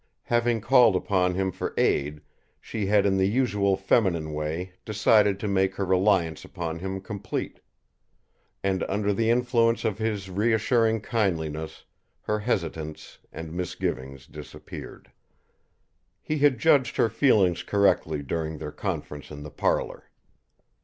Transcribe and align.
Having 0.23 0.61
called 0.61 0.95
upon 0.95 1.35
him 1.35 1.51
for 1.51 1.75
aid, 1.77 2.21
she 2.59 2.87
had 2.87 3.05
in 3.05 3.17
the 3.17 3.27
usual 3.27 3.77
feminine 3.77 4.33
way 4.33 4.71
decided 4.83 5.39
to 5.39 5.47
make 5.47 5.75
her 5.75 5.85
reliance 5.85 6.43
upon 6.43 6.79
him 6.79 6.99
complete. 6.99 7.59
And, 8.63 8.81
under 8.89 9.13
the 9.13 9.29
influence 9.29 9.85
of 9.85 9.99
his 9.99 10.27
reassuring 10.27 11.01
kindliness, 11.01 11.85
her 12.21 12.39
hesitance 12.39 13.19
and 13.31 13.53
misgivings 13.53 14.25
disappeared. 14.25 15.11
He 16.19 16.39
had 16.39 16.57
judged 16.57 16.97
her 16.97 17.07
feelings 17.11 17.61
correctly 17.61 18.23
during 18.23 18.57
their 18.57 18.71
conference 18.71 19.29
in 19.29 19.43
the 19.43 19.51
parlour. 19.51 20.09